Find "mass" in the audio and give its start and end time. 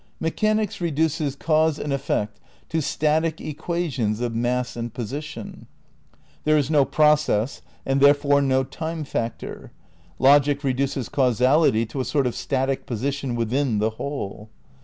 4.33-4.75